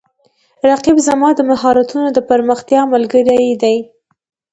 رقیب 0.69 0.97
زما 1.07 1.29
د 1.35 1.39
مهارتونو 1.49 2.07
د 2.13 2.17
پراختیا 2.27 2.81
ملګری 2.93 3.49
دی 3.61 3.77